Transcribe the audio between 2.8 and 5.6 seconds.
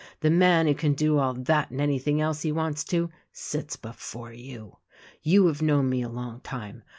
to— sits before you. You